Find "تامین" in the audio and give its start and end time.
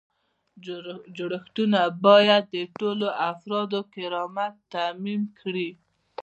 4.73-5.21